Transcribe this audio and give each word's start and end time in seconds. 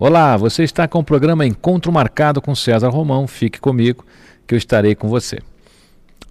Olá, 0.00 0.36
você 0.36 0.62
está 0.62 0.86
com 0.86 1.00
o 1.00 1.04
programa 1.04 1.44
Encontro 1.44 1.90
Marcado 1.90 2.40
com 2.40 2.54
César 2.54 2.88
Romão. 2.88 3.26
Fique 3.26 3.58
comigo 3.58 4.06
que 4.46 4.54
eu 4.54 4.56
estarei 4.56 4.94
com 4.94 5.08
você. 5.08 5.40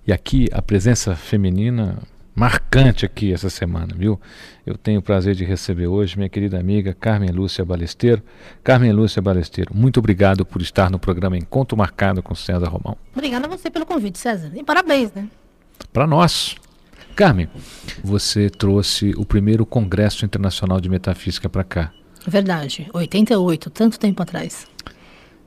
E 0.07 0.13
aqui 0.13 0.47
a 0.53 0.61
presença 0.61 1.17
feminina 1.17 1.97
marcante 2.33 3.05
aqui 3.05 3.33
essa 3.33 3.49
semana, 3.49 3.93
viu? 3.93 4.17
Eu 4.65 4.77
tenho 4.77 5.01
o 5.01 5.03
prazer 5.03 5.35
de 5.35 5.43
receber 5.43 5.85
hoje 5.85 6.15
minha 6.15 6.29
querida 6.29 6.57
amiga 6.57 6.93
Carmen 6.93 7.29
Lúcia 7.29 7.65
Balesteiro. 7.65 8.23
Carmen 8.63 8.93
Lúcia 8.93 9.21
Balesteiro, 9.21 9.75
muito 9.75 9.99
obrigado 9.99 10.45
por 10.45 10.61
estar 10.61 10.89
no 10.89 10.97
programa 10.97 11.37
Encontro 11.37 11.75
Marcado 11.75 12.23
com 12.23 12.33
César 12.33 12.69
Romão. 12.69 12.95
Obrigada 13.13 13.47
a 13.47 13.49
você 13.49 13.69
pelo 13.69 13.85
convite, 13.85 14.17
César. 14.17 14.49
E 14.55 14.63
parabéns, 14.63 15.11
né? 15.11 15.27
Para 15.91 16.07
nós. 16.07 16.55
Carmen, 17.17 17.49
você 18.01 18.49
trouxe 18.49 19.11
o 19.17 19.25
primeiro 19.25 19.65
Congresso 19.65 20.23
Internacional 20.23 20.79
de 20.79 20.87
Metafísica 20.87 21.49
para 21.49 21.65
cá. 21.65 21.91
Verdade, 22.27 22.87
88, 22.93 23.69
tanto 23.69 23.97
tempo 23.97 24.21
atrás. 24.21 24.67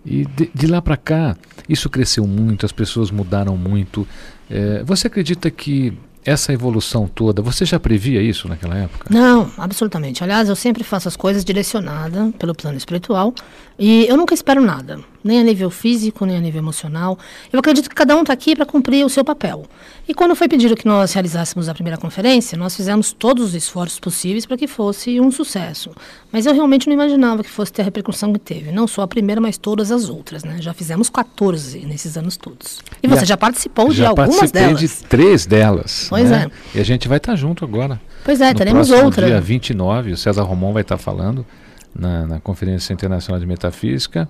E 0.04 0.24
de, 0.24 0.50
de 0.54 0.66
lá 0.66 0.80
para 0.80 0.96
cá, 0.96 1.36
isso 1.68 1.90
cresceu 1.90 2.26
muito, 2.26 2.64
as 2.64 2.72
pessoas 2.72 3.10
mudaram 3.10 3.56
muito. 3.56 4.08
É, 4.48 4.82
você 4.82 5.06
acredita 5.06 5.50
que 5.50 5.92
essa 6.24 6.52
evolução 6.52 7.08
toda, 7.08 7.40
você 7.40 7.64
já 7.64 7.78
previa 7.78 8.22
isso 8.22 8.48
naquela 8.48 8.76
época? 8.76 9.06
Não, 9.10 9.50
absolutamente. 9.56 10.22
Aliás, 10.22 10.48
eu 10.48 10.56
sempre 10.56 10.84
faço 10.84 11.08
as 11.08 11.16
coisas 11.16 11.44
direcionada 11.44 12.32
pelo 12.38 12.54
plano 12.54 12.76
espiritual 12.76 13.34
e 13.78 14.06
eu 14.06 14.16
nunca 14.16 14.34
espero 14.34 14.60
nada, 14.60 15.00
nem 15.22 15.40
a 15.40 15.42
nível 15.42 15.70
físico, 15.70 16.24
nem 16.24 16.36
a 16.36 16.40
nível 16.40 16.60
emocional. 16.60 17.18
Eu 17.52 17.58
acredito 17.58 17.88
que 17.88 17.94
cada 17.94 18.16
um 18.16 18.22
está 18.22 18.32
aqui 18.32 18.56
para 18.56 18.66
cumprir 18.66 19.04
o 19.04 19.08
seu 19.08 19.24
papel. 19.24 19.66
E 20.08 20.14
quando 20.14 20.34
foi 20.34 20.48
pedido 20.48 20.74
que 20.74 20.86
nós 20.86 21.12
realizássemos 21.12 21.68
a 21.68 21.74
primeira 21.74 21.96
conferência, 21.96 22.58
nós 22.58 22.74
fizemos 22.74 23.12
todos 23.12 23.44
os 23.44 23.54
esforços 23.54 24.00
possíveis 24.00 24.44
para 24.44 24.56
que 24.56 24.66
fosse 24.66 25.20
um 25.20 25.30
sucesso. 25.30 25.90
Mas 26.32 26.46
eu 26.46 26.54
realmente 26.54 26.88
não 26.88 26.94
imaginava 26.94 27.44
que 27.44 27.50
fosse 27.50 27.72
ter 27.72 27.82
a 27.82 27.84
repercussão 27.84 28.32
que 28.32 28.38
teve. 28.38 28.72
Não 28.72 28.88
só 28.88 29.02
a 29.02 29.08
primeira, 29.08 29.40
mas 29.40 29.56
todas 29.56 29.92
as 29.92 30.08
outras. 30.08 30.42
Né? 30.42 30.56
Já 30.60 30.72
fizemos 30.74 31.08
14 31.08 31.86
nesses 31.86 32.16
anos 32.16 32.36
todos. 32.36 32.80
E 33.02 33.06
você 33.06 33.20
já, 33.20 33.26
já 33.26 33.36
participou 33.36 33.90
já 33.92 34.12
de 34.12 34.20
algumas 34.20 34.50
delas? 34.50 34.80
de 34.80 34.88
três 34.88 35.46
delas. 35.46 36.06
Pois 36.08 36.30
né? 36.30 36.50
é. 36.74 36.78
E 36.78 36.80
a 36.80 36.84
gente 36.84 37.06
vai 37.06 37.18
estar 37.18 37.32
tá 37.32 37.36
junto 37.36 37.64
agora. 37.64 38.00
Pois 38.24 38.40
é, 38.40 38.50
no 38.52 38.58
teremos 38.58 38.90
outra. 38.90 39.26
Dia 39.26 39.40
29, 39.40 40.12
o 40.12 40.16
César 40.16 40.42
Romão 40.42 40.72
vai 40.72 40.82
estar 40.82 40.96
tá 40.96 41.02
falando 41.02 41.46
na, 41.94 42.26
na 42.26 42.40
Conferência 42.40 42.92
Internacional 42.92 43.40
de 43.40 43.46
Metafísica, 43.46 44.28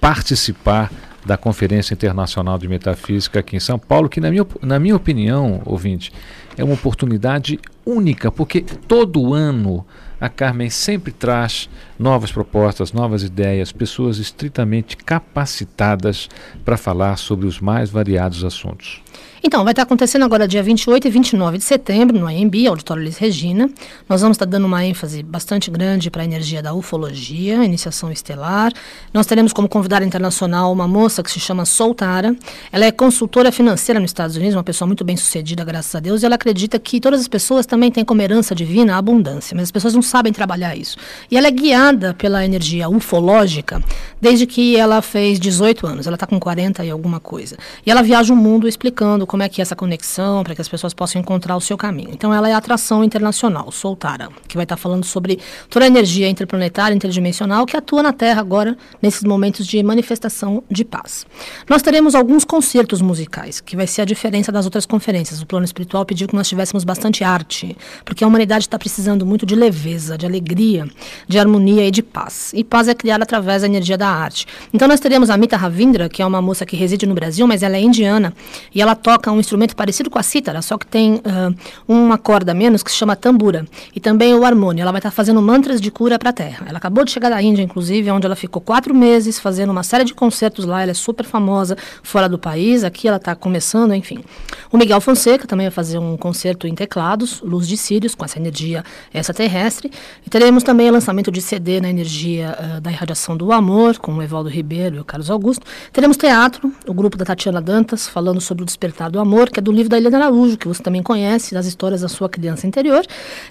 participar 0.00 0.90
da 1.26 1.36
Conferência 1.36 1.92
Internacional 1.92 2.56
de 2.58 2.68
Metafísica 2.68 3.40
aqui 3.40 3.56
em 3.56 3.60
São 3.60 3.78
Paulo, 3.78 4.08
que 4.08 4.20
na 4.20 4.30
minha, 4.30 4.46
na 4.62 4.78
minha 4.78 4.96
opinião, 4.96 5.60
ouvinte, 5.64 6.12
é 6.56 6.64
uma 6.64 6.74
oportunidade 6.74 7.58
única, 7.84 8.30
porque 8.30 8.60
todo 8.62 9.34
ano 9.34 9.84
a 10.20 10.28
Carmen 10.28 10.70
sempre 10.70 11.12
traz 11.12 11.68
novas 11.98 12.32
propostas, 12.32 12.92
novas 12.92 13.22
ideias, 13.22 13.72
pessoas 13.72 14.18
estritamente 14.18 14.96
capacitadas 14.96 16.28
para 16.64 16.76
falar 16.76 17.16
sobre 17.16 17.46
os 17.46 17.60
mais 17.60 17.90
variados 17.90 18.44
assuntos. 18.44 19.02
Então, 19.42 19.62
vai 19.62 19.72
estar 19.72 19.82
acontecendo 19.82 20.24
agora 20.24 20.48
dia 20.48 20.62
28 20.62 21.06
e 21.06 21.10
29 21.10 21.58
de 21.58 21.64
setembro, 21.64 22.18
no 22.18 22.26
AMB, 22.26 22.66
Auditório 22.68 23.02
Liz 23.02 23.16
Regina. 23.18 23.70
Nós 24.08 24.20
vamos 24.20 24.34
estar 24.34 24.44
dando 24.44 24.66
uma 24.66 24.84
ênfase 24.84 25.22
bastante 25.22 25.70
grande 25.70 26.10
para 26.10 26.22
a 26.22 26.24
energia 26.24 26.60
da 26.60 26.74
ufologia, 26.74 27.64
iniciação 27.64 28.10
estelar. 28.10 28.72
Nós 29.14 29.26
teremos 29.26 29.52
como 29.52 29.68
convidada 29.68 30.04
internacional 30.04 30.72
uma 30.72 30.88
moça 30.88 31.22
que 31.22 31.30
se 31.30 31.38
chama 31.38 31.64
Soltara. 31.64 32.34
Ela 32.72 32.86
é 32.86 32.90
consultora 32.92 33.52
financeira 33.52 34.00
nos 34.00 34.10
Estados 34.10 34.36
Unidos, 34.36 34.56
uma 34.56 34.64
pessoa 34.64 34.86
muito 34.86 35.04
bem 35.04 35.16
sucedida, 35.16 35.64
graças 35.64 35.94
a 35.94 36.00
Deus, 36.00 36.22
e 36.22 36.26
ela 36.26 36.34
acredita 36.34 36.78
que 36.78 37.00
todas 37.00 37.20
as 37.20 37.28
pessoas 37.28 37.64
também 37.64 37.90
têm 37.92 38.04
como 38.04 38.20
herança 38.20 38.54
divina 38.54 38.94
a 38.94 38.98
abundância, 38.98 39.54
mas 39.54 39.64
as 39.64 39.70
pessoas 39.70 39.94
não 39.94 40.02
sabem 40.08 40.32
trabalhar 40.32 40.76
isso. 40.76 40.96
E 41.30 41.36
ela 41.36 41.46
é 41.46 41.50
guiada 41.50 42.14
pela 42.14 42.44
energia 42.44 42.88
ufológica 42.88 43.82
desde 44.20 44.46
que 44.46 44.76
ela 44.76 45.00
fez 45.02 45.38
18 45.38 45.86
anos. 45.86 46.06
Ela 46.06 46.16
está 46.16 46.26
com 46.26 46.38
40 46.40 46.84
e 46.84 46.90
alguma 46.90 47.20
coisa. 47.20 47.56
E 47.84 47.90
ela 47.90 48.02
viaja 48.02 48.32
o 48.32 48.36
mundo 48.36 48.68
explicando 48.68 49.26
como 49.26 49.42
é 49.42 49.48
que 49.48 49.60
é 49.60 49.62
essa 49.62 49.76
conexão, 49.76 50.42
para 50.42 50.54
que 50.54 50.60
as 50.60 50.68
pessoas 50.68 50.92
possam 50.94 51.20
encontrar 51.20 51.56
o 51.56 51.60
seu 51.60 51.76
caminho. 51.76 52.10
Então 52.12 52.32
ela 52.32 52.48
é 52.48 52.52
a 52.52 52.58
atração 52.58 53.04
internacional, 53.04 53.70
Soltara, 53.70 54.28
que 54.46 54.56
vai 54.56 54.64
estar 54.64 54.76
tá 54.76 54.82
falando 54.82 55.04
sobre 55.04 55.38
toda 55.68 55.84
a 55.84 55.88
energia 55.88 56.28
interplanetária, 56.28 56.94
interdimensional 56.94 57.66
que 57.66 57.76
atua 57.76 58.02
na 58.02 58.12
Terra 58.12 58.40
agora, 58.40 58.76
nesses 59.00 59.22
momentos 59.24 59.66
de 59.66 59.82
manifestação 59.82 60.62
de 60.70 60.84
paz. 60.84 61.26
Nós 61.68 61.82
teremos 61.82 62.14
alguns 62.14 62.44
concertos 62.44 63.00
musicais, 63.00 63.60
que 63.60 63.76
vai 63.76 63.86
ser 63.86 64.02
a 64.02 64.04
diferença 64.04 64.50
das 64.50 64.64
outras 64.64 64.86
conferências. 64.86 65.40
O 65.40 65.46
plano 65.46 65.64
espiritual 65.64 66.04
pediu 66.04 66.28
que 66.28 66.34
nós 66.34 66.48
tivéssemos 66.48 66.84
bastante 66.84 67.22
arte, 67.24 67.76
porque 68.04 68.24
a 68.24 68.26
humanidade 68.26 68.64
está 68.64 68.78
precisando 68.78 69.24
muito 69.26 69.44
de 69.44 69.54
leveza, 69.54 69.78
de 70.16 70.26
alegria, 70.26 70.86
de 71.26 71.38
harmonia 71.38 71.86
e 71.86 71.90
de 71.90 72.02
paz. 72.02 72.52
E 72.54 72.62
paz 72.62 72.88
é 72.88 72.94
criada 72.94 73.24
através 73.24 73.62
da 73.62 73.68
energia 73.68 73.98
da 73.98 74.08
arte. 74.08 74.46
Então 74.72 74.86
nós 74.86 75.00
teremos 75.00 75.30
a 75.30 75.36
Mita 75.36 75.56
Ravindra, 75.56 76.08
que 76.08 76.22
é 76.22 76.26
uma 76.26 76.40
moça 76.40 76.64
que 76.64 76.76
reside 76.76 77.06
no 77.06 77.14
Brasil, 77.14 77.46
mas 77.46 77.62
ela 77.62 77.76
é 77.76 77.80
indiana, 77.80 78.32
e 78.74 78.80
ela 78.80 78.94
toca 78.94 79.30
um 79.30 79.40
instrumento 79.40 79.74
parecido 79.74 80.10
com 80.10 80.18
a 80.18 80.22
cítara, 80.22 80.62
só 80.62 80.78
que 80.78 80.86
tem 80.86 81.16
uh, 81.16 81.54
uma 81.86 82.18
corda 82.18 82.54
menos 82.54 82.82
que 82.82 82.90
se 82.90 82.96
chama 82.96 83.16
tambura. 83.16 83.66
E 83.94 84.00
também 84.00 84.34
o 84.34 84.44
harmônio. 84.44 84.82
Ela 84.82 84.92
vai 84.92 84.98
estar 84.98 85.10
fazendo 85.10 85.40
mantras 85.42 85.80
de 85.80 85.90
cura 85.90 86.18
para 86.18 86.30
a 86.30 86.32
Terra. 86.32 86.66
Ela 86.68 86.78
acabou 86.78 87.04
de 87.04 87.10
chegar 87.10 87.30
da 87.30 87.40
Índia, 87.42 87.62
inclusive, 87.62 88.10
onde 88.10 88.26
ela 88.26 88.36
ficou 88.36 88.60
quatro 88.60 88.94
meses 88.94 89.38
fazendo 89.38 89.70
uma 89.70 89.82
série 89.82 90.04
de 90.04 90.14
concertos 90.14 90.64
lá. 90.64 90.82
Ela 90.82 90.90
é 90.90 90.94
super 90.94 91.24
famosa 91.24 91.76
fora 92.02 92.28
do 92.28 92.38
país. 92.38 92.84
Aqui 92.84 93.08
ela 93.08 93.16
está 93.16 93.34
começando, 93.34 93.94
enfim. 93.94 94.22
O 94.70 94.76
Miguel 94.76 95.00
Fonseca 95.00 95.46
também 95.46 95.66
vai 95.66 95.72
fazer 95.72 95.98
um 95.98 96.16
concerto 96.16 96.66
em 96.66 96.74
teclados, 96.74 97.40
Luz 97.42 97.66
de 97.66 97.76
Sírios, 97.76 98.14
com 98.14 98.24
essa 98.24 98.38
energia 98.38 98.84
extraterrestre. 99.12 99.87
E 100.26 100.30
teremos 100.30 100.62
também 100.62 100.88
o 100.88 100.92
lançamento 100.92 101.30
de 101.30 101.40
CD 101.40 101.80
na 101.80 101.90
energia 101.90 102.56
uh, 102.58 102.80
da 102.80 102.90
irradiação 102.90 103.36
do 103.36 103.52
amor, 103.52 103.98
com 103.98 104.14
o 104.14 104.22
Evaldo 104.22 104.48
Ribeiro 104.48 104.96
e 104.96 105.00
o 105.00 105.04
Carlos 105.04 105.30
Augusto. 105.30 105.64
Teremos 105.92 106.16
teatro, 106.16 106.72
o 106.86 106.94
grupo 106.94 107.16
da 107.16 107.24
Tatiana 107.24 107.60
Dantas, 107.60 108.08
falando 108.08 108.40
sobre 108.40 108.62
o 108.62 108.66
despertar 108.66 109.10
do 109.10 109.20
amor, 109.20 109.50
que 109.50 109.60
é 109.60 109.62
do 109.62 109.72
livro 109.72 109.88
da 109.88 109.96
Helena 109.96 110.18
Araújo, 110.18 110.56
que 110.56 110.68
você 110.68 110.82
também 110.82 111.02
conhece, 111.02 111.54
das 111.54 111.66
histórias 111.66 112.00
da 112.00 112.08
sua 112.08 112.28
criança 112.28 112.66
interior. 112.66 113.04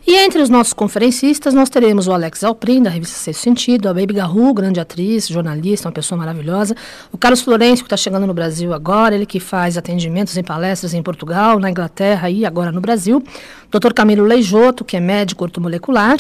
E 0.06 0.16
entre 0.16 0.42
os 0.42 0.50
nossos 0.50 0.74
conferencistas, 0.74 1.54
nós 1.54 1.70
teremos 1.70 2.08
o 2.08 2.12
Alex 2.12 2.44
Alprin, 2.44 2.84
da 2.84 2.90
revista 2.90 3.18
Sexto 3.18 3.42
Sentido, 3.42 3.90
a 3.90 3.94
Baby 3.94 4.14
Garru, 4.14 4.54
grande 4.54 4.80
atriz, 4.80 5.28
jornalista, 5.28 5.88
uma 5.88 5.94
pessoa 5.94 6.18
maravilhosa, 6.18 6.76
o 7.12 7.18
Carlos 7.18 7.42
Florencio, 7.42 7.84
que 7.84 7.88
está 7.88 7.98
chegando 7.98 8.28
no 8.28 8.34
Brasil 8.34 8.74
agora, 8.74 9.16
ele 9.16 9.26
que 9.26 9.40
faz 9.40 9.78
atendimentos 9.78 10.38
em 10.38 10.44
palestras 10.44 10.94
em 10.94 11.02
Portugal, 11.02 11.60
na 11.60 11.70
Inglaterra 11.70 12.30
e 12.30 12.46
agora 12.46 12.72
no 12.72 12.82
Brasil. 12.82 13.24
Dr. 13.70 13.94
Camilo 13.94 14.24
Leijoto, 14.24 14.86
que 14.86 14.96
é 14.96 15.00
médico 15.00 15.44
ortomolecular. 15.44 16.18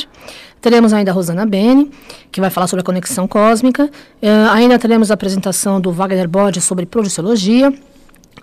Teremos 0.59 0.91
ainda 0.91 1.11
a 1.11 1.13
Rosana 1.13 1.45
Bene, 1.45 1.91
que 2.31 2.41
vai 2.41 2.49
falar 2.49 2.67
sobre 2.67 2.81
a 2.81 2.83
conexão 2.83 3.27
cósmica. 3.27 3.85
Uh, 4.21 4.49
ainda 4.51 4.77
teremos 4.79 5.11
a 5.11 5.13
apresentação 5.13 5.79
do 5.79 5.91
Wagner 5.91 6.27
Bode 6.27 6.61
sobre 6.61 6.85
projeciologia. 6.85 7.73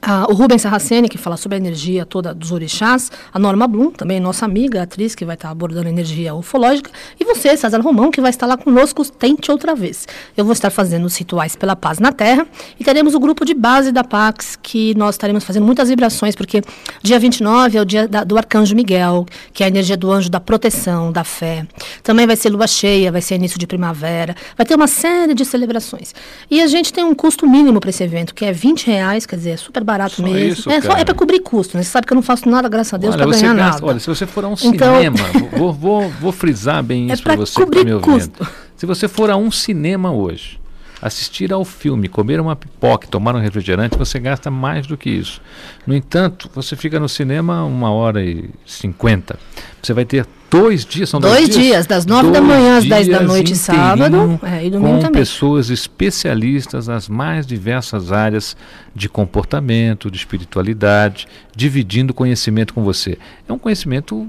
Ah, 0.03 0.27
o 0.28 0.34
Rubens 0.34 0.62
Sarraceni, 0.62 1.09
que 1.09 1.16
fala 1.16 1.37
sobre 1.37 1.56
a 1.56 1.59
energia 1.59 2.05
toda 2.05 2.34
dos 2.34 2.53
orixás, 2.53 3.10
a 3.32 3.38
Norma 3.38 3.66
Blum, 3.66 3.91
também 3.91 4.21
nossa 4.21 4.45
amiga, 4.45 4.83
atriz, 4.83 5.15
que 5.15 5.24
vai 5.24 5.34
estar 5.34 5.51
abordando 5.51 5.89
energia 5.89 6.34
ufológica, 6.34 6.91
e 7.18 7.24
você, 7.24 7.57
César 7.57 7.80
Romão, 7.80 8.10
que 8.10 8.21
vai 8.21 8.30
estar 8.30 8.47
lá 8.47 8.57
conosco, 8.57 9.04
tente 9.10 9.51
outra 9.51 9.74
vez. 9.74 10.07
Eu 10.36 10.45
vou 10.45 10.53
estar 10.53 10.71
fazendo 10.71 11.04
os 11.04 11.16
rituais 11.16 11.57
pela 11.57 11.77
paz 11.77 11.98
na 11.98 12.13
Terra, 12.13 12.47
e 12.78 12.84
teremos 12.84 13.15
o 13.15 13.21
grupo 13.21 13.45
de 13.45 13.54
base 13.54 13.92
da 13.92 14.04
Pax, 14.04 14.59
que 14.63 14.95
nós 14.97 15.15
estaremos 15.15 15.45
fazendo 15.45 15.65
muitas 15.65 15.89
vibrações, 15.89 16.34
porque 16.34 16.63
dia 17.03 17.18
29 17.18 17.78
é 17.78 17.80
o 17.80 17.84
dia 17.84 18.09
da, 18.09 18.24
do 18.24 18.36
Arcanjo 18.36 18.74
Miguel, 18.74 19.27
que 19.53 19.63
é 19.63 19.66
a 19.66 19.68
energia 19.68 19.97
do 19.97 20.10
anjo 20.10 20.28
da 20.28 20.41
proteção, 20.41 21.13
da 21.13 21.24
fé. 21.24 21.66
Também 22.03 22.27
vai 22.27 22.36
ser 22.36 22.51
lua 22.51 22.66
cheia, 22.66 23.13
vai 23.13 23.22
ser 23.22 23.36
início 23.36 23.59
de 23.59 23.66
primavera, 23.66 24.34
vai 24.57 24.66
ter 24.66 24.74
uma 24.74 24.89
série 24.89 25.34
de 25.34 25.45
celebrações. 25.45 26.15
E 26.51 26.60
a 26.60 26.66
gente 26.66 26.92
tem 26.92 27.04
um 27.04 27.15
custo 27.15 27.48
mínimo 27.48 27.80
para 27.80 27.91
esse 27.91 28.03
evento, 28.03 28.34
que 28.34 28.45
é 28.45 28.53
20 28.53 28.86
reais, 28.86 29.24
quer 29.24 29.36
dizer, 29.36 29.51
é 29.51 29.57
super 29.57 29.84
barato 29.84 30.16
só 30.16 30.22
mesmo. 30.22 30.39
Isso, 30.53 30.71
é, 30.71 30.81
só, 30.81 30.97
é 30.97 31.04
para 31.04 31.15
cobrir 31.15 31.41
custo, 31.41 31.77
né? 31.77 31.83
Você 31.83 31.91
sabe 31.91 32.07
que 32.07 32.13
eu 32.13 32.16
não 32.16 32.22
faço 32.22 32.48
nada, 32.48 32.69
graças 32.69 32.95
a 32.95 32.97
Deus, 32.97 33.15
para 33.15 33.27
ganhar 33.27 33.54
gasta, 33.54 33.72
nada. 33.81 33.86
Olha, 33.86 34.01
se 34.01 34.07
você 34.07 34.27
for 34.27 34.45
a 34.45 34.48
um 34.48 34.54
Então- 34.63 34.97
cinema, 34.97 35.16
vou, 35.57 35.72
vou, 35.72 36.09
vou 36.21 36.33
frisar 36.33 36.83
bem 36.83 37.10
É 37.10 37.15
isso 37.15 37.22
para 37.22 37.34
pra 37.36 37.45
você 37.47 37.54
que 37.54 37.60
está 37.60 37.65
cobrir 37.65 37.84
me 37.84 37.95
ouvindo. 37.95 38.13
custo. 38.39 38.47
Se 38.77 38.86
você 38.86 39.07
for 39.07 39.31
a 39.31 39.36
um 39.36 39.51
cinema 39.51 40.10
hoje, 40.13 40.59
Assistir 41.03 41.53
ao 41.53 41.66
filme, 41.66 42.09
comer 42.09 42.41
uma 42.41 42.57
pipoca, 42.57 43.07
tomar 43.07 43.36
um 43.36 43.39
refrigerante, 43.39 43.98
você 43.98 44.19
gasta 44.19 44.51
mais 44.51 44.86
do 44.86 44.97
que 44.97 45.10
isso. 45.10 45.39
No 45.87 45.95
entanto, 45.95 46.48
você 46.54 46.77
fica 46.77 46.98
no 46.98 47.10
cinema 47.10 47.63
uma 47.63 47.91
hora 47.91 48.25
e 48.25 48.48
cinquenta. 48.65 49.39
Você 49.83 49.92
vai 49.92 50.07
ter 50.07 50.27
dois 50.60 50.84
dias, 50.84 51.09
são 51.09 51.21
dois, 51.21 51.34
dois 51.34 51.48
dias, 51.48 51.62
dias, 51.62 51.86
das 51.86 52.06
nove 52.06 52.30
da 52.30 52.41
manhã 52.41 52.78
às 52.78 52.84
dez 52.84 53.09
da 53.09 53.21
noite 53.21 53.56
sábado 53.56 54.39
é, 54.42 54.66
e 54.66 54.71
domingo 54.71 54.95
com 54.95 54.98
também. 55.01 55.21
pessoas 55.21 55.71
especialistas 55.71 56.89
nas 56.89 57.09
mais 57.09 57.47
diversas 57.47 58.12
áreas 58.12 58.56
de 58.95 59.09
comportamento, 59.09 60.10
de 60.10 60.16
espiritualidade, 60.16 61.27
dividindo 61.54 62.15
conhecimento 62.15 62.72
com 62.72 62.83
você. 62.83 63.18
É 63.48 63.53
um 63.53 63.59
conhecimento 63.59 64.28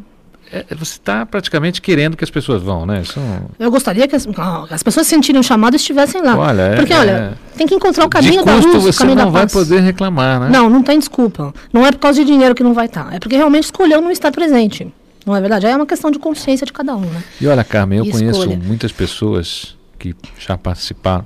é, 0.52 0.64
você 0.76 0.94
está 0.94 1.26
praticamente 1.26 1.82
querendo 1.82 2.16
que 2.16 2.24
as 2.24 2.30
pessoas 2.30 2.62
vão, 2.62 2.86
né? 2.86 3.02
Isso... 3.02 3.20
Eu 3.60 3.72
gostaria 3.72 4.08
que 4.08 4.16
as, 4.16 4.28
as 4.70 4.84
pessoas 4.84 5.08
sentirem 5.08 5.40
um 5.40 5.44
chamado 5.44 5.74
e 5.74 5.78
estivessem 5.78 6.22
lá. 6.22 6.38
Olha, 6.38 6.62
é, 6.62 6.76
Porque, 6.76 6.94
olha, 6.94 7.12
é... 7.12 7.58
tem 7.58 7.66
que 7.66 7.74
encontrar 7.74 8.06
o 8.06 8.10
caminho 8.10 8.44
de 8.44 8.52
custo, 8.52 8.62
da 8.62 8.74
luz, 8.74 8.84
você 8.84 8.90
o 8.90 9.00
caminho 9.00 9.18
não 9.18 9.32
vai 9.32 9.48
poder 9.48 9.82
reclamar, 9.82 10.40
né? 10.40 10.50
Não, 10.50 10.70
não 10.70 10.84
tem 10.84 11.00
desculpa. 11.00 11.54
Não 11.74 11.86
é 11.86 11.92
por 11.92 12.00
causa 12.00 12.20
de 12.20 12.26
dinheiro 12.26 12.54
que 12.54 12.64
não 12.64 12.74
vai 12.74 12.86
estar. 12.86 13.14
É 13.14 13.20
porque 13.20 13.36
realmente 13.36 13.64
escolheu 13.64 14.00
não 14.02 14.12
estar 14.12 14.32
presente. 14.32 14.92
Não 15.26 15.36
é 15.36 15.42
verdade? 15.42 15.66
É 15.66 15.76
uma 15.76 15.86
questão 15.86 16.12
de 16.12 16.20
consciência 16.20 16.66
de 16.66 16.74
cada 16.74 16.96
um, 16.96 17.02
né? 17.02 17.24
E 17.42 17.48
olha, 17.48 17.64
Carmen, 17.64 18.00
eu 18.00 18.06
e 18.06 18.12
conheço 18.12 18.42
escolha. 18.42 18.58
muitas 18.58 18.92
pessoas 18.92 19.76
que 19.98 20.16
já 20.38 20.58
participaram 20.58 21.26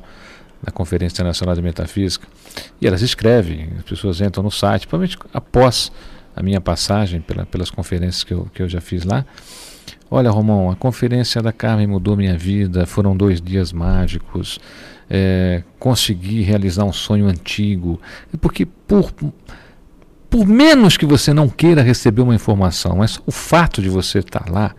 da 0.63 0.71
Conferência 0.71 1.15
Internacional 1.15 1.55
de 1.55 1.61
Metafísica 1.61 2.27
e 2.81 2.87
elas 2.87 3.01
escrevem, 3.01 3.69
as 3.77 3.83
pessoas 3.83 4.21
entram 4.21 4.43
no 4.43 4.51
site, 4.51 4.87
provavelmente 4.87 5.17
após 5.33 5.91
a 6.35 6.41
minha 6.41 6.61
passagem 6.61 7.21
pela, 7.21 7.45
pelas 7.45 7.69
conferências 7.69 8.23
que 8.23 8.33
eu, 8.33 8.47
que 8.53 8.61
eu 8.61 8.69
já 8.69 8.79
fiz 8.79 9.03
lá. 9.03 9.25
Olha, 10.09 10.29
Romão, 10.29 10.71
a 10.71 10.75
conferência 10.75 11.41
da 11.41 11.51
Carmen 11.51 11.87
mudou 11.87 12.15
minha 12.15 12.37
vida, 12.37 12.85
foram 12.85 13.15
dois 13.15 13.41
dias 13.41 13.71
mágicos, 13.71 14.59
é, 15.09 15.63
consegui 15.77 16.41
realizar 16.41 16.83
um 16.83 16.93
sonho 16.93 17.27
antigo, 17.27 17.99
porque 18.39 18.65
por 18.65 19.11
por 20.29 20.45
menos 20.45 20.95
que 20.95 21.05
você 21.05 21.33
não 21.33 21.49
queira 21.49 21.81
receber 21.81 22.21
uma 22.21 22.35
informação, 22.35 22.97
mas 22.97 23.19
o 23.25 23.31
fato 23.31 23.81
de 23.81 23.89
você 23.89 24.19
estar 24.19 24.49
lá, 24.49 24.75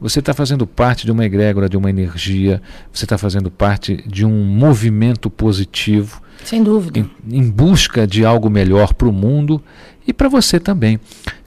você 0.00 0.18
está 0.18 0.32
fazendo 0.32 0.66
parte 0.66 1.04
de 1.04 1.12
uma 1.12 1.24
egrégora, 1.24 1.68
de 1.68 1.76
uma 1.76 1.90
energia, 1.90 2.62
você 2.92 3.04
está 3.04 3.18
fazendo 3.18 3.50
parte 3.50 4.02
de 4.06 4.24
um 4.24 4.44
movimento 4.44 5.28
positivo. 5.28 6.22
Sem 6.44 6.62
dúvida. 6.62 6.98
Em, 6.98 7.10
em 7.30 7.50
busca 7.50 8.06
de 8.06 8.24
algo 8.24 8.48
melhor 8.48 8.94
para 8.94 9.08
o 9.08 9.12
mundo 9.12 9.62
e 10.06 10.12
para 10.12 10.28
você 10.28 10.58
também. 10.58 10.98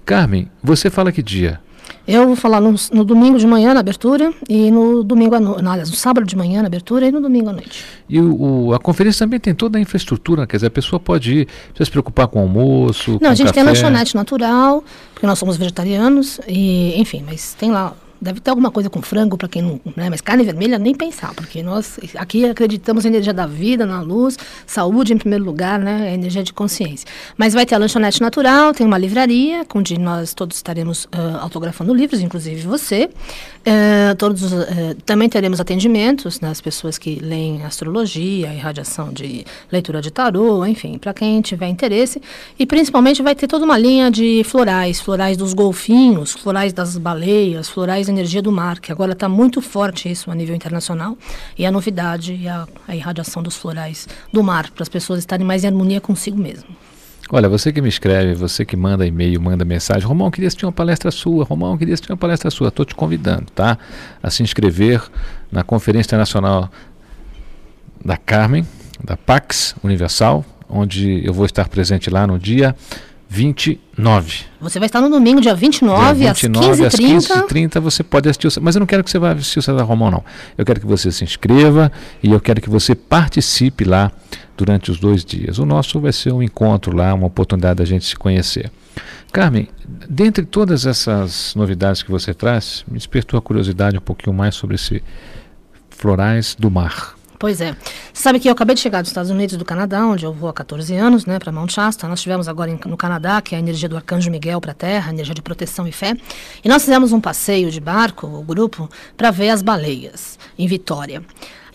Carmen, 0.06 0.50
você 0.64 0.90
fala 0.90 1.12
que 1.12 1.24
dia? 1.24 1.60
Eu 2.08 2.26
vou 2.26 2.36
falar 2.36 2.62
no, 2.62 2.74
no, 2.92 3.04
domingo 3.04 3.38
de 3.38 3.46
manhã 3.46 3.74
na 3.74 3.82
abertura 3.82 4.34
e 4.48 4.72
no 4.72 5.04
domingo 5.04 5.36
à 5.36 5.40
noite, 5.40 5.62
no 5.62 5.96
sábado 5.96 6.26
de 6.26 6.36
manhã 6.36 6.62
na 6.62 6.68
abertura 6.68 7.08
e 7.08 7.12
no 7.12 7.22
domingo 7.22 7.50
à 7.50 7.54
noite. 7.54 7.84
E 8.08 8.20
o, 8.20 8.68
o, 8.68 8.74
a 8.74 8.80
conferência 8.80 9.26
também 9.26 9.40
tem 9.40 9.54
toda 9.54 9.78
a 9.78 9.82
infraestrutura, 9.82 10.48
quer 10.48 10.58
dizer, 10.58 10.68
a 10.68 10.72
pessoa 10.72 11.00
pode 11.00 11.40
ir, 11.40 11.46
precisa 11.46 11.86
se 11.86 11.92
preocupar 11.92 12.28
com 12.28 12.40
o 12.40 12.42
almoço. 12.44 13.12
Não, 13.14 13.20
com 13.20 13.28
a 13.28 13.36
gente 13.36 13.48
café. 13.48 13.60
tem 13.60 13.64
lanchonete 13.64 14.16
natural, 14.16 14.84
porque 15.14 15.28
nós 15.28 15.38
somos 15.38 15.58
vegetarianos, 15.58 16.40
e 16.48 17.00
enfim, 17.00 17.24
mas 17.26 17.54
tem 17.54 17.72
lá 17.72 17.94
Deve 18.20 18.40
ter 18.40 18.50
alguma 18.50 18.72
coisa 18.72 18.90
com 18.90 19.02
frango 19.02 19.38
para 19.38 19.48
quem 19.48 19.62
não. 19.62 19.80
Né? 19.96 20.10
Mas 20.10 20.22
carne 20.22 20.44
vermelha 20.44 20.80
nem 20.80 20.96
pensar, 20.96 21.34
porque 21.34 21.62
nós 21.62 22.00
aqui 22.16 22.46
acreditamos 22.46 23.04
na 23.04 23.10
energia 23.10 23.34
da 23.34 23.46
vida, 23.46 23.86
na 23.86 24.02
luz, 24.02 24.38
saúde 24.66 25.14
em 25.14 25.18
primeiro 25.18 25.46
lugar, 25.46 25.80
né? 25.80 26.10
A 26.10 26.14
energia 26.14 26.44
de 26.44 26.54
consciência. 26.54 27.08
Mas 27.38 27.54
vai 27.54 27.66
ter 27.66 27.76
a 27.76 27.78
lanchonete 27.78 28.22
natural, 28.22 28.74
tem 28.74 28.86
uma 28.86 28.98
livraria, 28.98 29.66
onde 29.74 29.98
nós 30.00 30.34
todos 30.34 30.58
estaremos 30.58 31.06
uh, 31.06 31.38
autografando 31.42 31.94
livros, 31.94 32.20
inclusive 32.22 32.62
você. 32.62 33.10
Uh, 33.68 34.16
todos, 34.16 34.54
uh, 34.54 34.96
também 35.06 35.28
teremos 35.28 35.60
atendimentos 35.60 36.40
nas 36.40 36.62
pessoas 36.62 36.98
que 36.98 37.20
leem 37.20 37.66
astrologia, 37.66 38.54
irradiação 38.54 39.12
de 39.12 39.44
leitura 39.70 40.02
de 40.02 40.10
tarô, 40.10 40.66
enfim, 40.66 40.98
para 40.98 41.14
quem 41.14 41.42
tiver 41.42 41.68
interesse. 41.68 42.22
E 42.58 42.66
principalmente 42.66 43.22
vai 43.22 43.36
ter 43.36 43.46
toda 43.46 43.66
uma 43.66 43.78
linha 43.78 44.10
de 44.10 44.42
florais, 44.46 45.02
florais 45.02 45.36
dos 45.36 45.54
golfinhos, 45.54 46.32
florais 46.32 46.72
das 46.72 46.98
baleias, 46.98 47.68
florais 47.68 48.08
da 48.08 48.14
energia 48.14 48.42
do 48.42 48.54
mar, 48.54 48.80
que 48.80 48.90
agora 48.90 49.12
está 49.12 49.28
muito 49.28 49.62
forte 49.62 50.10
isso 50.10 50.32
a 50.32 50.36
nível 50.36 50.56
internacional, 50.56 51.18
e 51.58 51.66
a 51.66 51.72
novidade 51.72 52.40
e 52.42 52.48
a, 52.48 52.66
a 52.88 52.96
irradiação 52.96 53.44
dos 53.44 53.58
florais 53.58 54.08
do 54.32 54.42
mar, 54.42 54.72
para 54.72 54.84
as 54.84 54.90
pessoas 54.90 55.20
estarem 55.20 55.46
mais 55.46 55.66
em 55.66 55.68
harmonia 55.68 56.00
consigo 56.00 56.38
mesmo. 56.38 56.70
Olha, 57.30 57.50
você 57.50 57.74
que 57.74 57.82
me 57.82 57.90
escreve, 57.90 58.34
você 58.34 58.64
que 58.64 58.78
manda 58.78 59.06
e-mail, 59.06 59.42
manda 59.42 59.66
mensagem, 59.66 60.08
Romão, 60.08 60.32
queria 60.32 60.48
assistir 60.48 60.66
uma 60.66 60.72
palestra 60.72 61.12
sua, 61.12 61.44
Romão, 61.44 61.78
queria 61.78 61.94
assistir 61.94 62.12
uma 62.12 62.18
palestra 62.18 62.50
sua, 62.50 62.70
estou 62.70 62.86
te 62.86 62.96
convidando, 62.96 63.48
tá? 63.54 63.78
A 64.24 64.30
se 64.30 64.44
inscrever 64.44 65.02
na 65.52 65.62
Conferência 65.62 66.08
Internacional 66.08 66.72
da 68.04 68.16
Carmen, 68.16 68.66
da 69.04 69.18
Pax 69.18 69.76
Universal, 69.84 70.46
onde 70.70 71.26
eu 71.26 71.34
vou 71.34 71.46
estar 71.46 71.68
presente 71.68 72.10
lá 72.10 72.26
no 72.26 72.40
dia 72.40 72.74
29. 73.30 74.46
Você 74.62 74.80
vai 74.80 74.86
estar 74.86 75.02
no 75.02 75.10
domingo, 75.10 75.42
dia 75.42 75.54
29, 75.54 76.20
dia 76.20 76.34
29 76.34 76.86
às 76.86 76.94
15h30. 76.94 77.18
Às 77.18 77.28
15h30 77.28 77.80
você 77.80 78.04
pode 78.04 78.30
assistir, 78.30 78.48
o, 78.48 78.64
mas 78.64 78.76
eu 78.76 78.80
não 78.80 78.88
quero 78.88 79.04
que 79.04 79.12
você 79.12 79.20
vá 79.20 79.34
assistir 79.34 79.60
o 79.60 79.62
César 79.62 79.84
Romão, 79.84 80.10
não. 80.10 80.24
Eu 80.58 80.66
quero 80.66 80.80
que 80.80 80.86
você 80.86 81.12
se 81.12 81.24
inscreva 81.24 81.92
e 82.24 82.32
eu 82.32 82.40
quero 82.40 82.62
que 82.62 82.70
você 82.70 82.96
participe 82.96 83.84
lá 83.84 84.12
durante 84.56 84.90
os 84.90 85.00
dois 85.00 85.26
dias. 85.26 85.60
O 85.60 85.66
nosso 85.66 86.00
vai 86.00 86.14
ser 86.14 86.32
um 86.32 86.42
encontro 86.42 86.96
lá, 86.96 87.14
uma 87.14 87.28
oportunidade 87.28 87.78
da 87.78 87.86
gente 87.86 88.06
se 88.06 88.16
conhecer. 88.16 88.72
Carmen, 89.32 89.68
dentre 90.10 90.46
todas 90.46 90.86
essas 90.86 91.54
novidades 91.56 92.02
que 92.02 92.10
você 92.10 92.34
traz, 92.34 92.86
me 92.88 92.98
despertou 92.98 93.38
a 93.38 93.42
curiosidade 93.42 93.98
um 93.98 94.02
pouquinho 94.02 94.36
mais 94.36 94.56
sobre 94.56 94.76
esse 94.76 95.04
Florais 95.90 96.56
do 96.58 96.70
Mar. 96.70 97.17
Pois 97.40 97.62
é. 97.62 97.76
Sabe 98.14 98.40
que 98.40 98.48
eu 98.48 98.52
acabei 98.52 98.74
de 98.74 98.82
chegar 98.82 99.02
dos 99.02 99.12
Estados 99.12 99.30
Unidos 99.30 99.58
do 99.58 99.66
Canadá, 99.66 100.06
onde 100.06 100.26
eu 100.26 100.34
vou 100.34 100.50
há 100.50 100.54
14 100.54 100.96
anos, 100.96 101.26
né, 101.28 101.38
para 101.38 101.52
Mount 101.52 101.72
Shasta. 101.72 102.08
Nós 102.08 102.22
tivemos 102.22 102.48
agora 102.48 102.72
em, 102.72 102.80
no 102.86 102.98
Canadá, 102.98 103.42
que 103.42 103.54
é 103.54 103.58
a 103.58 103.62
energia 103.62 103.88
do 103.88 103.96
Arcanjo 103.96 104.32
Miguel 104.32 104.60
para 104.60 104.72
a 104.72 104.76
Terra, 104.76 105.12
energia 105.12 105.36
de 105.36 105.42
proteção 105.42 105.88
e 105.88 105.92
fé. 105.92 106.16
E 106.64 106.68
nós 106.68 106.84
fizemos 106.84 107.12
um 107.14 107.22
passeio 107.22 107.70
de 107.70 107.80
barco, 107.80 108.26
o 108.26 108.42
grupo, 108.42 108.90
para 109.16 109.30
ver 109.30 109.50
as 109.50 109.62
baleias 109.62 110.40
em 110.58 110.68
Vitória. 110.68 111.24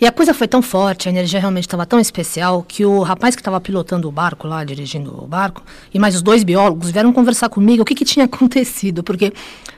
E 0.03 0.07
a 0.07 0.11
coisa 0.11 0.35
foi 0.35 0.49
tão 0.49 0.61
forte, 0.61 1.09
a 1.09 1.13
energia 1.13 1.39
realmente 1.39 1.63
estava 1.63 1.87
tão 1.87 2.01
especial, 2.01 2.65
que 2.67 2.85
o 2.85 3.03
rapaz 3.03 3.37
que 3.37 3.41
estava 3.41 3.61
pilotando 3.61 4.09
o 4.09 4.11
barco 4.11 4.49
lá, 4.49 4.65
dirigindo 4.65 5.17
o 5.17 5.29
barco, 5.29 5.63
e 5.95 5.99
mais 6.01 6.17
os 6.17 6.23
dois 6.23 6.43
biólogos 6.43 6.91
vieram 6.91 7.13
conversar 7.13 7.49
comigo 7.49 7.83
o 7.83 7.85
que, 7.85 7.95
que 7.95 8.05
tinha 8.05 8.25
acontecido, 8.27 9.05
porque 9.05 9.33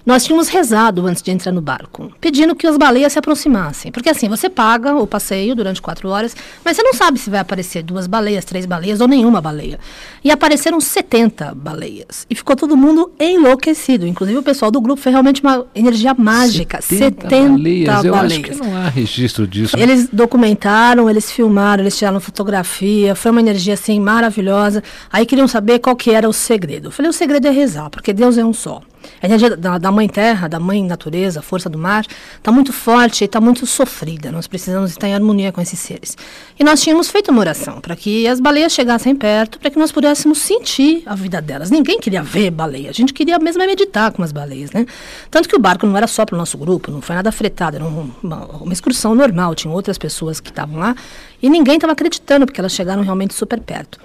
nós 0.06 0.24
tínhamos 0.24 0.48
rezado 0.48 1.06
antes 1.06 1.22
de 1.22 1.30
entrar 1.30 1.52
no 1.52 1.60
barco, 1.60 2.10
pedindo 2.20 2.54
que 2.54 2.66
as 2.66 2.76
baleias 2.76 3.12
se 3.12 3.18
aproximassem. 3.18 3.90
Porque 3.90 4.08
assim, 4.08 4.28
você 4.28 4.50
paga 4.50 4.94
o 4.94 5.06
passeio 5.06 5.54
durante 5.54 5.80
quatro 5.80 6.08
horas, 6.08 6.36
mas 6.64 6.76
você 6.76 6.82
não 6.82 6.92
sabe 6.92 7.18
se 7.18 7.30
vai 7.30 7.40
aparecer 7.40 7.82
duas 7.82 8.06
baleias, 8.06 8.44
três 8.44 8.66
baleias 8.66 9.00
ou 9.00 9.08
nenhuma 9.08 9.40
baleia. 9.40 9.78
E 10.22 10.30
apareceram 10.30 10.78
70 10.78 11.54
baleias. 11.54 12.26
E 12.28 12.34
ficou 12.34 12.54
todo 12.54 12.76
mundo 12.76 13.12
enlouquecido. 13.18 14.06
Inclusive 14.06 14.38
o 14.38 14.42
pessoal 14.42 14.70
do 14.70 14.80
grupo 14.80 15.00
foi 15.00 15.10
realmente 15.10 15.42
uma 15.42 15.66
energia 15.74 16.12
mágica. 16.12 16.82
70, 16.82 17.28
70 17.28 17.92
baleias. 17.92 18.04
Eu 18.04 18.14
acho 18.14 18.42
que 18.42 18.54
não 18.54 18.76
há 18.76 18.88
registro 18.88 19.46
disso. 19.46 19.74
Eles 19.78 20.08
documentaram, 20.14 21.10
eles 21.10 21.30
filmaram, 21.30 21.82
eles 21.82 21.96
tiraram 21.96 22.20
fotografia, 22.20 23.14
foi 23.14 23.30
uma 23.30 23.40
energia 23.40 23.74
assim 23.74 24.00
maravilhosa. 24.00 24.82
Aí 25.12 25.26
queriam 25.26 25.48
saber 25.48 25.80
qual 25.80 25.96
que 25.96 26.10
era 26.10 26.28
o 26.28 26.32
segredo. 26.32 26.88
Eu 26.88 26.92
falei, 26.92 27.10
o 27.10 27.12
segredo 27.12 27.46
é 27.46 27.50
rezar, 27.50 27.90
porque 27.90 28.12
Deus 28.12 28.38
é 28.38 28.44
um 28.44 28.52
só. 28.52 28.80
A 29.22 29.26
energia 29.26 29.56
da, 29.56 29.78
da 29.78 29.90
mãe 29.90 30.08
terra, 30.08 30.48
da 30.48 30.60
mãe 30.60 30.82
natureza, 30.84 31.40
a 31.40 31.42
força 31.42 31.68
do 31.68 31.78
mar, 31.78 32.04
está 32.36 32.50
muito 32.52 32.72
forte 32.72 33.22
e 33.22 33.24
está 33.24 33.40
muito 33.40 33.66
sofrida. 33.66 34.30
Nós 34.30 34.46
precisamos 34.46 34.90
estar 34.90 35.08
em 35.08 35.14
harmonia 35.14 35.52
com 35.52 35.60
esses 35.60 35.78
seres. 35.78 36.16
E 36.58 36.64
nós 36.64 36.82
tínhamos 36.82 37.08
feito 37.10 37.30
uma 37.30 37.40
oração 37.40 37.80
para 37.80 37.96
que 37.96 38.26
as 38.26 38.40
baleias 38.40 38.72
chegassem 38.72 39.14
perto, 39.14 39.58
para 39.58 39.70
que 39.70 39.78
nós 39.78 39.90
pudéssemos 39.90 40.38
sentir 40.38 41.02
a 41.06 41.14
vida 41.14 41.40
delas. 41.40 41.70
Ninguém 41.70 41.98
queria 41.98 42.22
ver 42.22 42.50
baleia, 42.50 42.90
a 42.90 42.92
gente 42.92 43.12
queria 43.12 43.38
mesmo 43.38 43.62
é 43.62 43.66
meditar 43.66 44.12
com 44.12 44.22
as 44.22 44.32
baleias, 44.32 44.72
né? 44.72 44.86
Tanto 45.30 45.48
que 45.48 45.56
o 45.56 45.58
barco 45.58 45.86
não 45.86 45.96
era 45.96 46.06
só 46.06 46.24
para 46.24 46.34
o 46.34 46.38
nosso 46.38 46.56
grupo, 46.58 46.90
não 46.90 47.00
foi 47.00 47.14
nada 47.14 47.32
fretado, 47.32 47.76
era 47.76 47.84
uma, 47.84 48.10
uma 48.22 48.72
excursão 48.72 49.14
normal, 49.14 49.54
tinha 49.54 49.72
outras 49.72 49.98
pessoas 49.98 50.40
que 50.40 50.50
estavam 50.50 50.78
lá 50.78 50.94
e 51.42 51.50
ninguém 51.50 51.74
estava 51.74 51.92
acreditando, 51.92 52.46
porque 52.46 52.60
elas 52.60 52.72
chegaram 52.72 53.02
realmente 53.02 53.34
super 53.34 53.60
perto. 53.60 53.98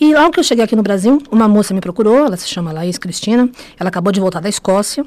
E 0.00 0.14
logo 0.14 0.30
que 0.30 0.40
eu 0.40 0.44
cheguei 0.44 0.64
aqui 0.64 0.76
no 0.76 0.82
Brasil, 0.82 1.22
uma 1.30 1.48
moça 1.48 1.74
me 1.74 1.80
procurou, 1.80 2.26
ela 2.26 2.36
se 2.36 2.48
chama 2.48 2.72
Laís 2.72 2.98
Cristina, 2.98 3.48
ela 3.78 3.88
acabou 3.88 4.12
de 4.12 4.20
voltar 4.20 4.40
da 4.44 4.48
Escócia, 4.50 5.04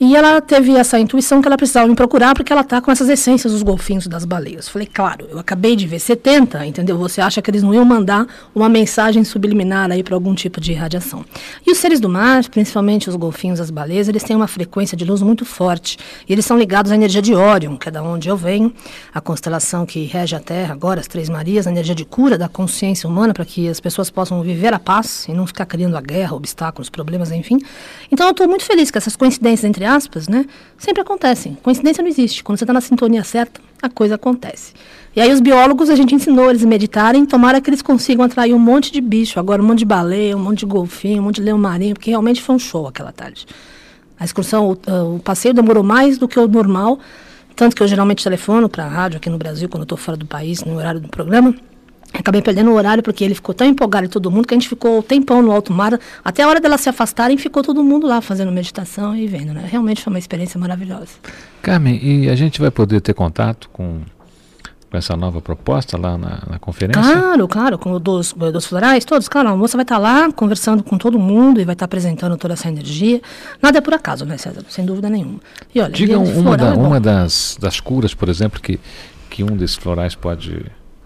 e 0.00 0.16
ela 0.16 0.40
teve 0.40 0.74
essa 0.74 0.98
intuição 0.98 1.40
que 1.40 1.46
ela 1.46 1.56
precisava 1.56 1.86
me 1.86 1.94
procurar 1.94 2.34
porque 2.34 2.52
ela 2.52 2.62
está 2.62 2.80
com 2.80 2.90
essas 2.90 3.08
essências 3.08 3.52
dos 3.52 3.62
golfinhos 3.62 4.06
das 4.06 4.24
baleias. 4.24 4.68
Falei, 4.68 4.88
claro, 4.92 5.26
eu 5.30 5.38
acabei 5.38 5.76
de 5.76 5.86
ver 5.86 6.00
70, 6.00 6.66
entendeu? 6.66 6.98
Você 6.98 7.20
acha 7.20 7.40
que 7.40 7.50
eles 7.50 7.62
não 7.62 7.72
iam 7.72 7.84
mandar 7.84 8.26
uma 8.54 8.68
mensagem 8.68 9.22
subliminar 9.24 9.90
aí 9.90 10.02
para 10.02 10.14
algum 10.14 10.34
tipo 10.34 10.60
de 10.60 10.72
radiação. 10.72 11.24
E 11.66 11.70
os 11.70 11.78
seres 11.78 12.00
do 12.00 12.08
mar, 12.08 12.48
principalmente 12.48 13.08
os 13.08 13.16
golfinhos, 13.16 13.60
as 13.60 13.70
baleias, 13.70 14.08
eles 14.08 14.22
têm 14.22 14.34
uma 14.34 14.48
frequência 14.48 14.96
de 14.96 15.04
luz 15.04 15.22
muito 15.22 15.44
forte. 15.44 15.98
E 16.28 16.32
eles 16.32 16.44
são 16.44 16.58
ligados 16.58 16.90
à 16.90 16.94
energia 16.94 17.22
de 17.22 17.34
Órion, 17.34 17.76
que 17.76 17.88
é 17.88 17.92
da 17.92 18.02
onde 18.02 18.28
eu 18.28 18.36
venho, 18.36 18.72
a 19.14 19.20
constelação 19.20 19.86
que 19.86 20.04
rege 20.04 20.34
a 20.34 20.40
Terra, 20.40 20.72
agora 20.72 21.00
as 21.00 21.06
Três 21.06 21.28
Marias, 21.28 21.66
a 21.66 21.70
energia 21.70 21.94
de 21.94 22.04
cura 22.04 22.36
da 22.36 22.48
consciência 22.48 23.08
humana 23.08 23.32
para 23.32 23.44
que 23.44 23.68
as 23.68 23.80
pessoas 23.80 24.10
possam 24.10 24.42
viver 24.42 24.74
a 24.74 24.78
paz 24.78 25.26
e 25.28 25.32
não 25.32 25.46
ficar 25.46 25.66
criando 25.66 25.96
a 25.96 26.00
guerra, 26.00 26.34
obstáculos, 26.34 26.90
problemas, 26.90 27.30
enfim. 27.30 27.58
Então 28.10 28.26
eu 28.26 28.32
estou 28.32 28.48
muito 28.48 28.64
feliz 28.64 28.90
que 28.90 28.98
essas 28.98 29.16
coincidências 29.16 29.64
entre 29.68 29.81
aspas, 29.84 30.28
né, 30.28 30.46
sempre 30.78 31.02
acontecem. 31.02 31.56
Coincidência 31.62 32.02
não 32.02 32.10
existe. 32.10 32.42
Quando 32.42 32.58
você 32.58 32.64
está 32.64 32.72
na 32.72 32.80
sintonia 32.80 33.24
certa, 33.24 33.60
a 33.82 33.88
coisa 33.88 34.14
acontece. 34.14 34.72
E 35.14 35.20
aí 35.20 35.32
os 35.32 35.40
biólogos, 35.40 35.90
a 35.90 35.96
gente 35.96 36.14
ensinou 36.14 36.48
eles 36.48 36.64
a 36.64 36.66
meditarem, 36.66 37.26
tomara 37.26 37.60
que 37.60 37.68
eles 37.68 37.82
consigam 37.82 38.24
atrair 38.24 38.54
um 38.54 38.58
monte 38.58 38.90
de 38.92 39.00
bicho, 39.00 39.38
agora 39.38 39.62
um 39.62 39.66
monte 39.66 39.80
de 39.80 39.84
baleia, 39.84 40.36
um 40.36 40.40
monte 40.40 40.60
de 40.60 40.66
golfinho, 40.66 41.20
um 41.20 41.24
monte 41.26 41.36
de 41.36 41.42
leão 41.42 41.58
marinho, 41.58 41.94
porque 41.94 42.10
realmente 42.10 42.40
foi 42.40 42.54
um 42.54 42.58
show 42.58 42.86
aquela 42.86 43.12
tarde. 43.12 43.46
A 44.18 44.24
excursão, 44.24 44.70
o, 44.70 45.16
o 45.16 45.18
passeio 45.18 45.52
demorou 45.52 45.82
mais 45.82 46.16
do 46.16 46.28
que 46.28 46.38
o 46.38 46.46
normal, 46.46 46.98
tanto 47.54 47.76
que 47.76 47.82
eu 47.82 47.88
geralmente 47.88 48.22
telefono 48.24 48.68
para 48.68 48.84
a 48.84 48.88
rádio 48.88 49.16
aqui 49.18 49.28
no 49.28 49.36
Brasil, 49.36 49.68
quando 49.68 49.82
eu 49.82 49.84
estou 49.84 49.98
fora 49.98 50.16
do 50.16 50.24
país, 50.24 50.64
no 50.64 50.76
horário 50.76 51.00
do 51.00 51.08
programa. 51.08 51.54
Acabei 52.18 52.42
perdendo 52.42 52.70
o 52.70 52.74
horário 52.74 53.02
porque 53.02 53.24
ele 53.24 53.34
ficou 53.34 53.54
tão 53.54 53.66
empolgado 53.66 54.06
e 54.06 54.08
todo 54.08 54.30
mundo 54.30 54.46
que 54.46 54.54
a 54.54 54.56
gente 54.56 54.68
ficou 54.68 54.98
um 54.98 55.02
tempão 55.02 55.42
no 55.42 55.50
alto 55.50 55.72
mar. 55.72 55.98
Até 56.24 56.42
a 56.42 56.48
hora 56.48 56.60
delas 56.60 56.80
se 56.80 56.88
afastarem, 56.88 57.36
ficou 57.36 57.62
todo 57.62 57.82
mundo 57.82 58.06
lá 58.06 58.20
fazendo 58.20 58.52
meditação 58.52 59.16
e 59.16 59.26
vendo, 59.26 59.52
né? 59.52 59.66
Realmente 59.66 60.02
foi 60.02 60.12
uma 60.12 60.18
experiência 60.18 60.58
maravilhosa. 60.60 61.12
Carmen, 61.62 61.98
e 62.02 62.28
a 62.28 62.34
gente 62.34 62.60
vai 62.60 62.70
poder 62.70 63.00
ter 63.00 63.14
contato 63.14 63.68
com 63.72 64.00
com 64.92 64.98
essa 64.98 65.16
nova 65.16 65.40
proposta 65.40 65.96
lá 65.96 66.18
na, 66.18 66.42
na 66.50 66.58
conferência? 66.58 67.00
Claro, 67.00 67.48
claro, 67.48 67.78
com 67.78 67.98
dos, 67.98 68.34
dos 68.34 68.66
florais, 68.66 69.06
todos. 69.06 69.26
Claro, 69.26 69.48
a 69.48 69.56
moça 69.56 69.74
vai 69.74 69.84
estar 69.84 69.96
lá 69.96 70.30
conversando 70.30 70.82
com 70.82 70.98
todo 70.98 71.18
mundo 71.18 71.62
e 71.62 71.64
vai 71.64 71.72
estar 71.72 71.86
apresentando 71.86 72.36
toda 72.36 72.52
essa 72.52 72.68
energia. 72.68 73.22
Nada 73.62 73.78
é 73.78 73.80
por 73.80 73.94
acaso, 73.94 74.26
né, 74.26 74.36
César? 74.36 74.62
Sem 74.68 74.84
dúvida 74.84 75.08
nenhuma. 75.08 75.40
E 75.74 75.80
olha, 75.80 75.90
Diga 75.90 76.18
uma, 76.18 76.58
da, 76.58 76.66
é 76.66 76.74
uma 76.74 77.00
das, 77.00 77.56
das 77.58 77.80
curas, 77.80 78.12
por 78.12 78.28
exemplo, 78.28 78.60
que, 78.60 78.78
que 79.30 79.42
um 79.42 79.56
desses 79.56 79.76
florais 79.76 80.14
pode 80.14 80.62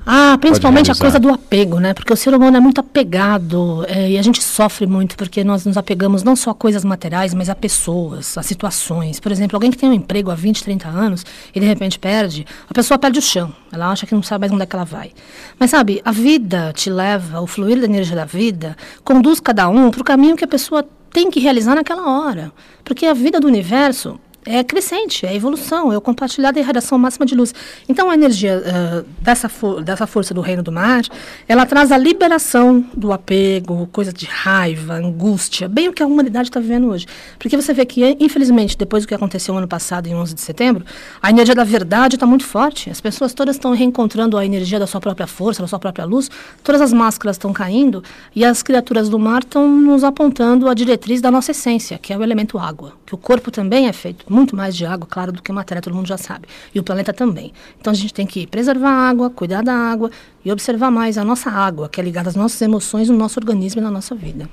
ah, 0.08 0.38
principalmente 0.40 0.88
a 0.88 0.94
coisa 0.94 1.18
do 1.18 1.28
apego, 1.30 1.80
né? 1.80 1.92
Porque 1.92 2.12
o 2.12 2.16
ser 2.16 2.32
humano 2.32 2.56
é 2.56 2.60
muito 2.60 2.80
apegado 2.80 3.84
é, 3.88 4.12
e 4.12 4.16
a 4.16 4.22
gente 4.22 4.40
sofre 4.40 4.86
muito 4.86 5.16
porque 5.16 5.42
nós 5.42 5.66
nos 5.66 5.76
apegamos 5.76 6.22
não 6.22 6.36
só 6.36 6.50
a 6.50 6.54
coisas 6.54 6.84
materiais, 6.84 7.34
mas 7.34 7.50
a 7.50 7.56
pessoas, 7.56 8.38
a 8.38 8.42
situações. 8.44 9.18
Por 9.18 9.32
exemplo, 9.32 9.56
alguém 9.56 9.68
que 9.68 9.76
tem 9.76 9.88
um 9.88 9.92
emprego 9.92 10.30
há 10.30 10.36
20, 10.36 10.62
30 10.62 10.88
anos 10.88 11.26
e 11.52 11.58
de 11.58 11.66
repente 11.66 11.98
perde, 11.98 12.46
a 12.70 12.72
pessoa 12.72 12.96
perde 12.96 13.18
o 13.18 13.22
chão. 13.22 13.52
Ela 13.72 13.90
acha 13.90 14.06
que 14.06 14.14
não 14.14 14.22
sabe 14.22 14.42
mais 14.42 14.52
onde 14.52 14.62
é 14.62 14.66
que 14.66 14.76
ela 14.76 14.84
vai. 14.84 15.10
Mas 15.58 15.70
sabe, 15.70 16.00
a 16.04 16.12
vida 16.12 16.72
te 16.72 16.88
leva, 16.88 17.40
o 17.40 17.46
fluir 17.48 17.80
da 17.80 17.86
energia 17.86 18.14
da 18.14 18.24
vida 18.24 18.76
conduz 19.02 19.40
cada 19.40 19.68
um 19.68 19.90
para 19.90 20.02
o 20.02 20.04
caminho 20.04 20.36
que 20.36 20.44
a 20.44 20.48
pessoa 20.48 20.86
tem 21.12 21.30
que 21.32 21.40
realizar 21.40 21.74
naquela 21.74 22.06
hora. 22.08 22.52
Porque 22.84 23.06
a 23.06 23.14
vida 23.14 23.40
do 23.40 23.48
universo 23.48 24.20
é 24.46 24.62
crescente, 24.62 25.26
é 25.26 25.34
evolução, 25.34 25.92
é 25.92 25.96
o 25.96 26.00
compartilhar 26.00 26.52
da 26.52 26.60
irradiação 26.60 26.96
máxima 26.98 27.26
de 27.26 27.34
luz. 27.34 27.52
Então, 27.88 28.08
a 28.08 28.14
energia 28.14 28.62
uh, 28.62 29.06
dessa, 29.20 29.48
for 29.48 29.82
dessa 29.82 30.06
força 30.06 30.32
do 30.32 30.40
reino 30.40 30.62
do 30.62 30.70
mar, 30.70 31.02
ela 31.48 31.66
traz 31.66 31.90
a 31.90 31.98
liberação 31.98 32.84
do 32.96 33.12
apego, 33.12 33.88
coisa 33.92 34.12
de 34.12 34.26
raiva, 34.26 34.94
angústia, 34.94 35.68
bem 35.68 35.88
o 35.88 35.92
que 35.92 36.02
a 36.02 36.06
humanidade 36.06 36.48
está 36.48 36.60
vivendo 36.60 36.88
hoje. 36.88 37.06
Porque 37.38 37.56
você 37.56 37.74
vê 37.74 37.84
que, 37.84 38.16
infelizmente, 38.20 38.78
depois 38.78 39.04
do 39.04 39.08
que 39.08 39.14
aconteceu 39.14 39.56
ano 39.56 39.66
passado, 39.66 40.06
em 40.06 40.14
11 40.14 40.34
de 40.34 40.40
setembro, 40.40 40.84
a 41.20 41.30
energia 41.30 41.54
da 41.54 41.64
verdade 41.64 42.14
está 42.14 42.26
muito 42.26 42.44
forte. 42.44 42.88
As 42.88 43.00
pessoas 43.00 43.34
todas 43.34 43.56
estão 43.56 43.72
reencontrando 43.72 44.38
a 44.38 44.46
energia 44.46 44.78
da 44.78 44.86
sua 44.86 45.00
própria 45.00 45.26
força, 45.26 45.62
da 45.62 45.68
sua 45.68 45.78
própria 45.78 46.04
luz, 46.04 46.30
todas 46.62 46.80
as 46.80 46.92
máscaras 46.92 47.34
estão 47.34 47.52
caindo 47.52 48.02
e 48.34 48.44
as 48.44 48.62
criaturas 48.62 49.08
do 49.08 49.18
mar 49.18 49.42
estão 49.42 49.68
nos 49.68 50.04
apontando 50.04 50.68
a 50.68 50.74
diretriz 50.74 51.20
da 51.20 51.30
nossa 51.30 51.50
essência, 51.50 51.98
que 51.98 52.12
é 52.12 52.16
o 52.16 52.22
elemento 52.22 52.58
água, 52.58 52.92
que 53.04 53.14
o 53.14 53.18
corpo 53.18 53.50
também 53.50 53.88
é 53.88 53.92
feito 53.92 54.24
muito 54.36 54.54
mais 54.54 54.76
de 54.76 54.84
água, 54.84 55.08
claro, 55.10 55.32
do 55.32 55.42
que 55.42 55.50
matéria, 55.50 55.80
todo 55.80 55.94
mundo 55.94 56.06
já 56.06 56.18
sabe. 56.18 56.46
E 56.74 56.78
o 56.78 56.82
planeta 56.82 57.10
também. 57.10 57.54
Então 57.80 57.90
a 57.90 57.96
gente 57.96 58.12
tem 58.12 58.26
que 58.26 58.46
preservar 58.46 58.90
a 58.90 59.08
água, 59.08 59.30
cuidar 59.30 59.62
da 59.62 59.72
água 59.72 60.10
e 60.44 60.52
observar 60.52 60.90
mais 60.90 61.16
a 61.16 61.24
nossa 61.24 61.50
água, 61.50 61.88
que 61.88 61.98
é 61.98 62.04
ligada 62.04 62.28
às 62.28 62.36
nossas 62.36 62.60
emoções, 62.60 63.08
no 63.08 63.16
nosso 63.16 63.40
organismo 63.40 63.80
e 63.80 63.84
na 63.84 63.90
nossa 63.90 64.14
vida. 64.14 64.46